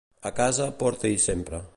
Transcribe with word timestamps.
A 0.29 0.31
casa, 0.39 0.71
porta-hi 0.81 1.19
sempre. 1.29 1.61